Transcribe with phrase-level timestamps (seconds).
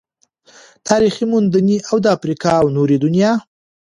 [0.87, 3.31] تاريخي موندنې او د افريقا او نورې دنيا